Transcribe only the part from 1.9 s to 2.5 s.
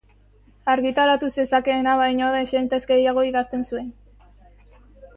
baino